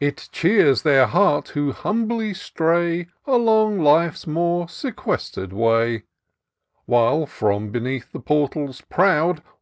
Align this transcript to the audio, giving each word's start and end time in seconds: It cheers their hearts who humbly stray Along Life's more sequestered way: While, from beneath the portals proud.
It 0.00 0.30
cheers 0.32 0.80
their 0.80 1.04
hearts 1.04 1.50
who 1.50 1.70
humbly 1.72 2.32
stray 2.32 3.08
Along 3.26 3.78
Life's 3.82 4.26
more 4.26 4.66
sequestered 4.66 5.52
way: 5.52 6.04
While, 6.86 7.26
from 7.26 7.70
beneath 7.70 8.10
the 8.10 8.20
portals 8.20 8.80
proud. 8.80 9.42